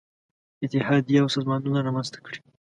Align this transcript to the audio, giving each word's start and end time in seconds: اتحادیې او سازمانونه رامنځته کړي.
اتحادیې 0.63 1.17
او 1.23 1.27
سازمانونه 1.35 1.79
رامنځته 1.87 2.19
کړي. 2.25 2.39